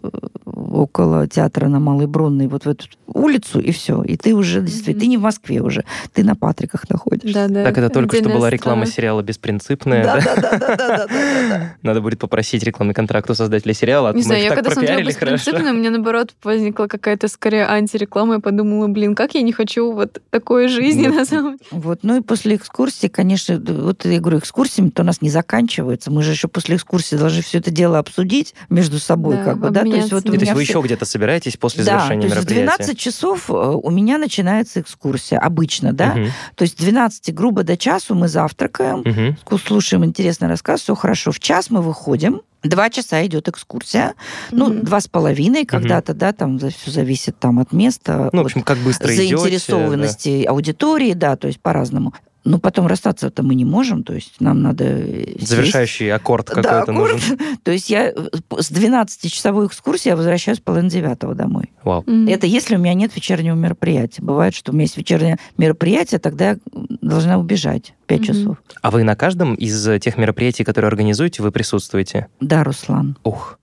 [0.71, 4.03] около театра на Малой Бронной вот в эту улицу, и все.
[4.03, 7.33] И ты уже, действительно, ты не в Москве уже, ты на Патриках находишься.
[7.33, 7.63] Да, да.
[7.65, 10.03] Так это только что была реклама сериала «Беспринципная».
[10.03, 10.35] Да, да?
[10.35, 11.07] да, да, да, да, да,
[11.49, 11.75] да.
[11.81, 14.09] Надо будет попросить рекламный контракт у создателя сериала.
[14.09, 15.01] а Не знаю, я когда смотрела.
[15.01, 18.35] «Беспринципно», у меня, наоборот, возникла какая-то скорее антиреклама.
[18.35, 21.15] Я подумала, блин, как я не хочу вот такой жизни Вот.
[21.15, 21.67] на самом деле.
[21.71, 21.99] Вот.
[22.03, 26.11] Ну и после экскурсии, конечно, вот я говорю, экскурсиями-то у нас не заканчивается.
[26.11, 29.81] Мы же еще после экскурсии должны все это дело обсудить между собой, как бы, да.
[29.81, 32.49] То есть вот у меня вы еще где-то собираетесь после да, завершения то есть в
[32.49, 32.83] мероприятия?
[32.83, 36.15] 12 часов э, у меня начинается экскурсия, обычно, да.
[36.15, 41.31] Мгм, То есть с 12 грубо до часу мы завтракаем, слушаем интересный рассказ, все хорошо.
[41.31, 44.13] В час мы выходим, Два часа идет экскурсия,
[44.51, 44.83] ну, Мгм.
[44.83, 48.77] два с половиной когда-то, да, там все зависит там от места, Ну, в общем, как
[48.77, 52.13] быстро идете, заинтересованности аудитории, да, то есть по-разному.
[52.43, 55.39] Но потом расстаться-то мы не можем, то есть нам надо э, да.
[55.39, 55.47] сесть.
[55.49, 56.97] Завершающий аккорд Да, какой-то аккорд.
[56.97, 57.39] нужен.
[57.63, 58.13] То есть я э,
[58.57, 61.71] с 12-часовой экскурсии я возвращаюсь половине девятого домой.
[61.83, 62.03] Вау.
[62.07, 62.27] Мгм.
[62.27, 64.23] Это если у меня нет вечернего мероприятия.
[64.23, 66.57] Бывает, что у меня есть вечернее мероприятие, тогда я
[67.01, 68.27] должна убежать 5 Мгм.
[68.27, 68.57] часов.
[68.81, 72.27] А вы на каждом из тех мероприятий, которые организуете, вы присутствуете?
[72.39, 73.59] Да, Руслан, Ух,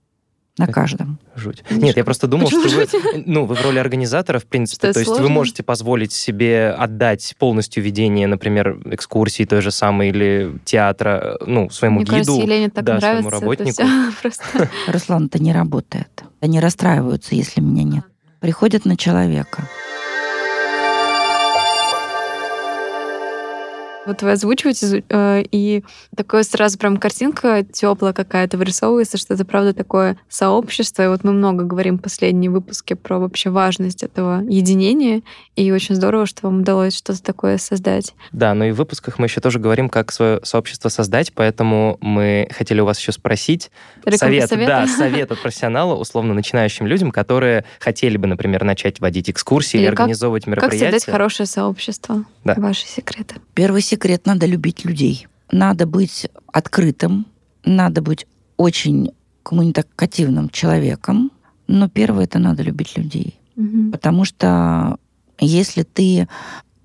[0.59, 0.75] на Так.
[0.75, 1.17] каждом.
[1.35, 1.63] жуть.
[1.67, 1.85] Конечно.
[1.85, 2.81] Нет, я просто думал, Почему что вы,
[3.15, 3.23] жуть?
[3.25, 5.33] ну, вы в роли организатора, в принципе, Что, то есть вы сложно?
[5.33, 11.97] можете позволить себе отдать полностью ведение, например, экскурсии той же самой или театра, ну, своему
[12.01, 12.15] Мне гиду.
[12.17, 13.37] кажется, Елене так да, своему нравится.
[13.37, 13.83] это работнику.
[14.21, 14.69] просто.
[14.87, 16.23] Руслан, это не работает.
[16.41, 18.03] Они расстраиваются, если меня нет.
[18.39, 19.67] Приходят на человека.
[24.09, 25.83] Вот вы озвучиваете, э, и
[26.15, 31.03] такое сразу прям картинка теплая какая-то вырисовывается, что это правда такое сообщество.
[31.03, 35.21] И вот мы много говорим в последние выпуски про вообще важность этого единения.
[35.55, 38.15] И очень здорово, что вам удалось что-то такое создать.
[38.31, 42.49] Да, но и в выпусках мы еще тоже говорим, как свое сообщество создать, поэтому мы
[42.49, 43.69] хотели у вас еще спросить
[44.15, 44.67] совет, совет?
[44.67, 49.83] да, совет от профессионала, условно начинающим людям, которые хотели бы, например, начать водить экскурсии или,
[49.83, 50.91] Или как- организовывать Как мероприятия.
[50.99, 52.23] создать хорошее сообщество?
[52.43, 52.55] Да.
[52.57, 53.35] Ваши секреты.
[53.53, 55.27] Первый секрет– надо любить людей.
[55.51, 57.25] Надо быть открытым,
[57.65, 59.11] надо быть очень
[59.43, 61.31] коммуникативным человеком.
[61.67, 63.39] Но первое– это надо любить людей.
[63.55, 63.91] Мгм.
[63.91, 64.97] Потому что
[65.39, 66.27] если ты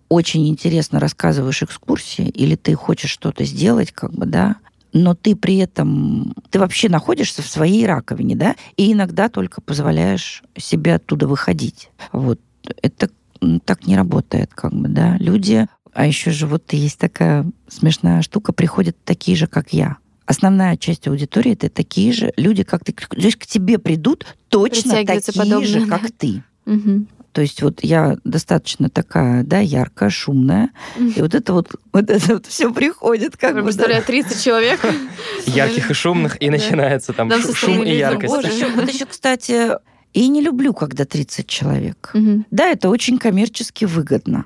[0.08, 4.56] очень интересно рассказываешь экскурсии, или ты хочешь что-то сделать, как бы, да,
[4.92, 10.44] но ты при этом, ты вообще находишься в своей раковине, да, и иногда только позволяешь
[10.56, 11.90] себе оттуда выходить.
[12.12, 12.40] Вот.
[12.80, 13.10] Это
[13.64, 15.16] так не работает, как бы, да.
[15.18, 19.96] Люди, а еще же вот есть такая смешная штука, приходят такие же, как я.
[20.26, 22.92] Основная часть аудитории это такие же люди, как ты.
[22.92, 25.98] То есть к тебе придут точно такие же, подобные, да.
[25.98, 26.42] как ты.
[27.32, 32.34] То есть вот я достаточно такая, да, яркая, шумная, и вот это вот, вот это
[32.34, 33.60] вот все приходит, как Я бы.
[33.60, 33.64] да.
[33.64, 34.80] представляю, 30 человек.
[35.46, 36.52] Ярких и шумных, и Да.
[36.52, 38.32] начинается там шум и яркость.
[38.32, 38.54] Вот Боже.
[38.54, 39.70] еще, вот еще, кстати,
[40.12, 42.12] и не люблю, когда 30 человек.
[42.52, 44.44] Да, это очень коммерчески выгодно.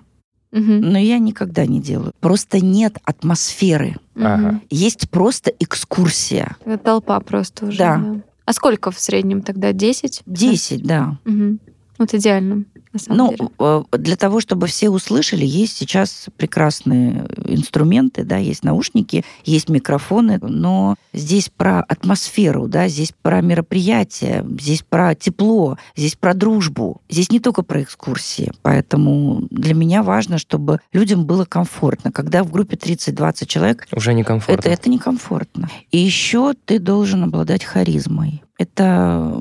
[0.51, 0.81] Мгм.
[0.81, 2.13] но я никогда не делаю.
[2.21, 3.97] Просто нет атмосферы.
[4.17, 4.61] Ага.
[4.71, 6.57] Есть просто экскурсия.
[6.65, 7.79] Это Толпа просто уже.
[7.79, 8.17] Да.
[8.45, 9.73] А сколько в среднем тогда?
[9.73, 10.23] Десять?
[10.25, 11.19] Десять, да.
[11.25, 11.61] Мгм.
[11.99, 13.49] Вот идеально, на самом Ну, деле.
[13.59, 20.39] э, для того, чтобы все услышали, есть сейчас прекрасные инструменты, да, есть наушники, есть микрофоны,
[20.43, 27.31] но здесь про атмосферу, да, здесь про мероприятие, здесь про тепло, здесь про дружбу, здесь
[27.31, 28.53] не только про экскурсии.
[28.63, 32.13] Поэтому для меня важно, чтобы людям было комфортно.
[32.13, 34.61] Когда в группе 30-20 человек, Уже некомфортно.
[34.61, 35.69] это, это некомфортно.
[35.91, 38.43] И еще ты должен обладать харизмой.
[38.59, 39.41] Это,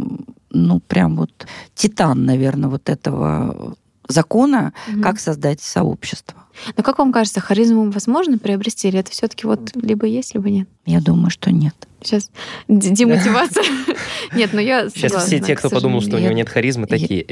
[0.51, 3.75] ну, прям вот титан, наверное, вот этого
[4.07, 5.01] закона, Мгм.
[5.01, 6.45] как создать сообщество.
[6.75, 10.67] Но как вам кажется, харизму возможно приобрести, или это все-таки вот либо есть, либо нет?
[10.85, 11.75] Я думаю, что нет.
[12.01, 12.29] Сейчас
[12.67, 13.63] демотивация.
[14.35, 17.25] Нет, ну я Сейчас все те, кто подумал, что у него нет харизмы, такие.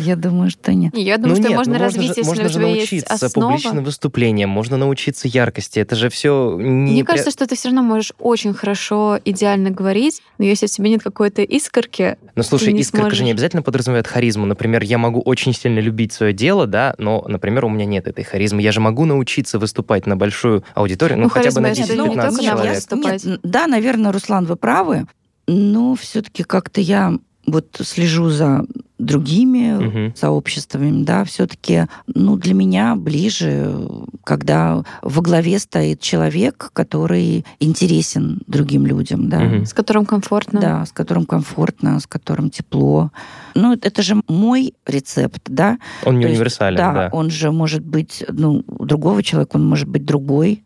[0.00, 0.92] Я думаю, что нет.
[0.92, 3.26] Не, Я думаю, ну что нет, можно ну развить, если можно у тебя есть научиться
[3.26, 3.50] основа.
[3.52, 5.78] публичным выступлениям, можно научиться яркости.
[5.78, 10.20] Это же все не Мне кажется, что ты все равно можешь очень хорошо, идеально говорить,
[10.38, 14.46] но если у тебя нет какой-то искорки, Ну, слушай, искорка же не обязательно подразумевает харизму.
[14.46, 18.24] Например, я могу очень сильно любить свое дело, да, но, например, у меня нет этой
[18.24, 18.45] харизмы.
[18.52, 21.94] Я же могу научиться выступать на большую аудиторию, ну, Ну, хотя бы на харизма это
[21.94, 22.74] не 10-15 только на человек.
[22.74, 23.24] выступать.
[23.24, 25.06] нет, да, наверное, Руслан, вы правы,
[25.46, 27.12] но все-таки как-то я
[27.46, 28.64] вот слежу за
[28.98, 30.16] другими Мгм.
[30.16, 33.76] сообществами, да, все-таки, ну, для меня ближе,
[34.24, 39.40] когда во главе стоит человек, который интересен другим людям, да.
[39.40, 39.66] Мгм.
[39.66, 40.60] с которым комфортно.
[40.60, 43.10] Да, с которым комфортно, с которым тепло.
[43.54, 45.78] Ну, это- же мой рецепт, да.
[46.04, 47.08] Он не То есть, универсален, да, да.
[47.12, 50.62] он же может быть, ну, у другого человека он может быть другой.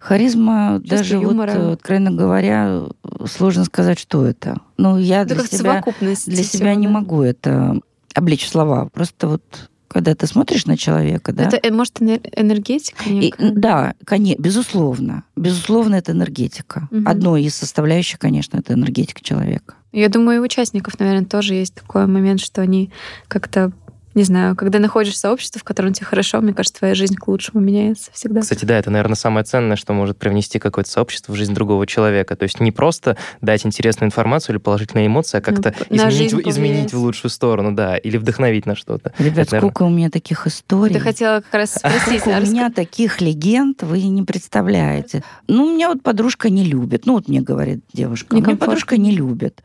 [0.00, 1.52] Харизма, Чувство даже юмора.
[1.52, 2.82] вот, э, откровенно говоря,
[3.26, 4.58] сложно сказать, что это.
[4.78, 6.92] Ну, я Это для себя, для всего, себя не да.
[6.92, 7.78] могу это
[8.14, 8.88] облечь в слова.
[8.92, 13.94] Просто вот когда ты смотришь на человека, да, Это, э, может, энер- энергетика и, да,
[14.04, 15.24] конечно, безусловно.
[15.36, 16.88] Безусловно, это энергетика.
[16.90, 17.06] Мгм.
[17.08, 19.74] Одной из составляющих, конечно, это энергетика человека.
[19.92, 22.90] Я думаю, и у участников, наверное, тоже есть такой момент, что они
[23.28, 23.72] как-то,
[24.14, 27.60] не знаю, когда находишь сообщество, в котором тебе хорошо, мне кажется, твоя жизнь к лучшему
[27.60, 28.40] меняется всегда.
[28.40, 32.34] Кстати, да, это, наверное, самое ценное, что может привнести какое-то сообщество в жизнь другого человека.
[32.36, 36.92] То есть не просто дать интересную информацию или положительные эмоции, а как-то Ну, изменить, изменить
[36.92, 39.12] в лучшую сторону, да, или вдохновить на что-то.
[39.18, 40.94] Ребят, Это, наверное, сколько у меня таких историй.
[40.94, 45.22] Ты хотела как раз спросить, Сколько а у раска- меня таких легенд вы не представляете.
[45.46, 47.06] Ну, меня вот подружка не любит.
[47.06, 48.34] Ну, вот мне говорит девушка.
[48.34, 48.66] Мне Некомфортно.
[48.66, 49.62] подружка не любит.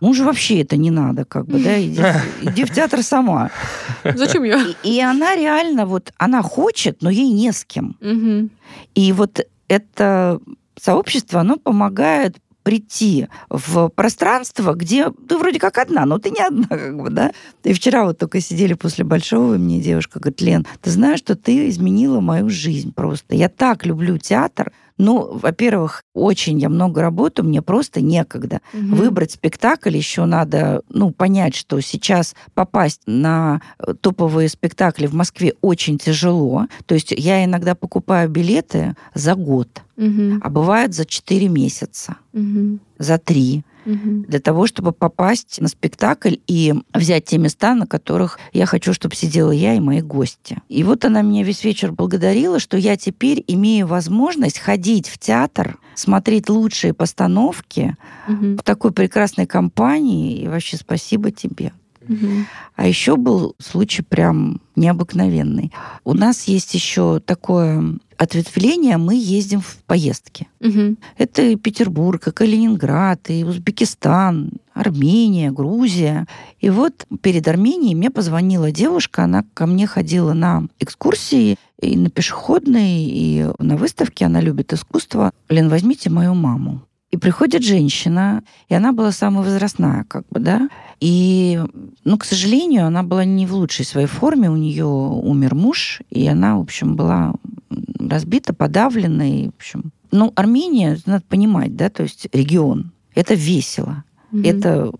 [0.00, 2.02] Мужу вообще это не надо, как бы, да, иди,
[2.42, 3.50] иди в театр сама.
[4.04, 4.62] Зачем я?
[4.82, 7.96] И, и она реально вот, она хочет, но ей не с кем.
[8.00, 8.50] Мгм.
[8.94, 10.40] И вот это
[10.76, 16.66] сообщество, оно помогает прийти в пространство, где ты вроде как одна, но ты не одна,
[16.66, 17.32] как бы, да.
[17.62, 21.36] И вчера вот только сидели после Большого, и мне девушка говорит, Лен, ты знаешь, что
[21.36, 23.34] ты изменила мою жизнь просто.
[23.34, 24.72] Я так люблю театр.
[24.96, 28.60] Ну, во-первых, очень я много работаю, мне просто некогда.
[28.72, 28.94] Мгм.
[28.94, 35.54] Выбрать спектакль еще надо, ну, понять, что сейчас попасть на э, топовые спектакли в Москве
[35.62, 36.66] очень тяжело.
[36.86, 40.40] То есть я иногда покупаю билеты за год, Мгм.
[40.44, 42.80] а бывает за 4 месяца, Мгм.
[42.98, 44.24] за 3 Мгм.
[44.24, 49.14] для того, чтобы попасть на спектакль и взять те места, на которых я хочу, чтобы
[49.14, 50.62] сидела я и мои гости.
[50.68, 55.78] И вот она меня весь вечер благодарила, что я теперь имею возможность ходить в театр,
[55.94, 58.56] смотреть лучшие постановки Мгм.
[58.56, 61.72] в такой прекрасной компании, и вообще спасибо тебе.
[62.06, 62.46] Мгм.
[62.76, 65.72] А еще был случай прям необыкновенный.
[66.04, 70.48] У нас есть еще такое ответвление, мы ездим в поездки.
[70.60, 70.98] Мгм.
[71.16, 76.26] Это и Петербург, и Калининград, и Узбекистан, Армения, Грузия.
[76.60, 82.10] И вот перед Арменией мне позвонила девушка, она ко мне ходила на экскурсии и на
[82.10, 85.32] пешеходные, и на выставке, она любит искусство.
[85.48, 86.82] Лен, возьмите мою маму.
[87.14, 90.68] И приходит женщина, и она была самая возрастная, как бы, да.
[90.98, 91.60] И,
[92.02, 96.26] ну, к сожалению, она была не в лучшей своей форме, у нее умер муж, и
[96.26, 97.34] она, в общем, была
[97.98, 99.92] разбита, подавлена, и, в общем...
[100.10, 104.44] Ну, Армения, надо понимать, да, то есть регион, это весело, Мгм.
[104.44, 104.92] это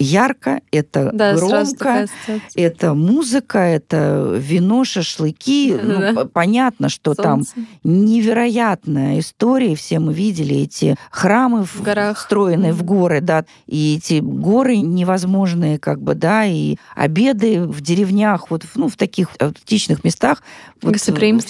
[0.00, 2.06] ярко, это да, громко,
[2.54, 5.76] это музыка, это вино, шашлыки.
[5.82, 7.68] Ну, п- понятно, что там Солнце.
[7.84, 9.74] невероятная история.
[9.74, 12.18] Все мы видели эти храмы в, В горах.
[12.18, 12.86] встроенные в Мгм.
[12.86, 18.76] горы, да, и эти горы невозможные, как бы, да, и обеды в деревнях, вот, в-
[18.76, 20.42] ну, в таких аутентичных местах,
[20.82, 21.00] вот, в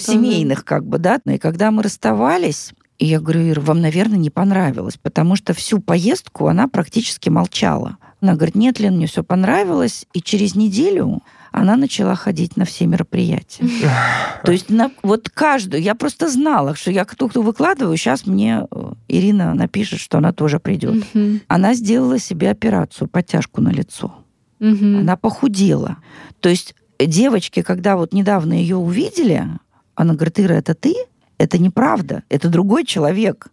[0.01, 1.19] семейных, как бы, да.
[1.25, 5.79] И когда мы расставались, и я говорю, Ира, вам, наверное, не понравилось, потому что всю
[5.79, 7.97] поездку она практически молчала.
[8.21, 10.05] Она говорит, нет, Лен, мне все понравилось.
[10.13, 13.67] И через неделю она начала ходить на все мероприятия.
[14.43, 18.93] То есть на, вот каждую, я просто знала, что я кто-то выкладываю, сейчас мне э,
[19.07, 21.03] Ирина напишет, что она тоже придет.
[21.47, 24.13] Она сделала себе операцию, подтяжку на лицо.
[24.99, 25.97] Она похудела.
[26.39, 29.47] То есть девочки, когда вот недавно ее увидели,
[29.95, 30.95] она говорит, Ира, это ты?
[31.37, 33.47] Это неправда, это другой человек.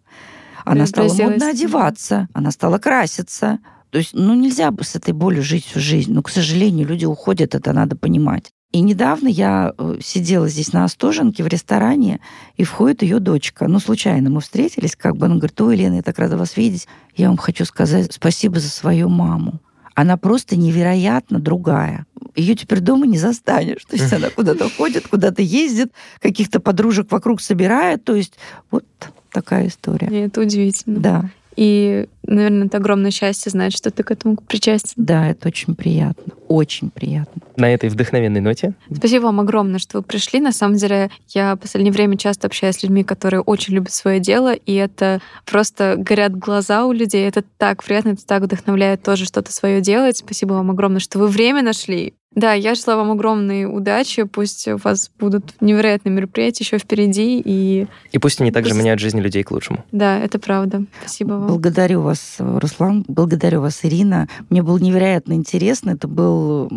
[0.63, 3.57] Она стала модно одеваться, она стала краситься.
[3.91, 6.13] То есть, ну, нельзя бы с этой болью жить всю жизнь.
[6.13, 8.51] Но, к сожалению, люди уходят, это надо понимать.
[8.71, 12.19] И недавно я э, сидела здесь на Остоженке в ресторане,
[12.55, 13.67] и входит ее дочка.
[13.67, 16.87] Ну, случайно мы встретились, как бы она говорит, ой, Лена, я так рада вас видеть.
[17.15, 19.59] Я вам хочу сказать спасибо за свою маму.
[19.95, 22.05] Она просто невероятно другая.
[22.35, 23.83] Ее теперь дома не застанешь.
[23.85, 28.03] То есть она куда-то ходит, куда-то ездит, каких-то подружек вокруг собирает.
[28.03, 28.35] То есть
[28.69, 28.85] вот
[29.31, 30.07] такая история.
[30.07, 30.99] И это удивительно.
[30.99, 31.31] Да.
[31.59, 34.93] И, наверное, это огромное счастье знать, что ты к этому причастен.
[34.95, 36.33] Да, это очень приятно.
[36.47, 37.41] Очень приятно.
[37.57, 38.75] На этой вдохновенной ноте.
[38.95, 40.39] Спасибо вам огромное, что вы пришли.
[40.39, 44.21] На самом деле, я в последнее время часто общаюсь с людьми, которые очень любят свое
[44.21, 47.27] дело, и это просто горят глаза у людей.
[47.27, 50.15] Это так приятно, это так вдохновляет тоже что-то свое делать.
[50.15, 54.23] Спасибо вам огромное, что вы время нашли да, я желаю вам огромной удачи.
[54.23, 57.41] Пусть у вас будут невероятные мероприятия еще впереди.
[57.43, 58.81] И, и пусть они также пусть...
[58.81, 59.83] меняют жизни людей к лучшему.
[59.91, 60.83] Да, это правда.
[60.99, 61.47] Спасибо вам.
[61.47, 63.03] Благодарю вас, Руслан.
[63.07, 64.27] Благодарю вас, Ирина.
[64.49, 65.91] Мне было невероятно интересно.
[65.91, 66.69] Это был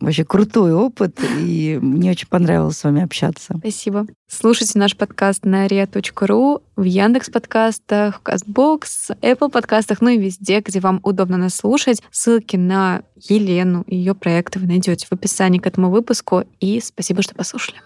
[0.00, 1.20] вообще крутой опыт.
[1.40, 3.54] И мне очень понравилось с вами общаться.
[3.58, 4.06] Спасибо.
[4.28, 10.60] Слушайте наш подкаст на ria.ru, в Яндекс подкастах, в Казбокс, Apple подкастах, ну и везде,
[10.60, 12.02] где вам удобно нас слушать.
[12.10, 16.42] Ссылки на Елену и ее проекты вы найдете в описании к этому выпуску.
[16.58, 17.78] И спасибо, что послушали.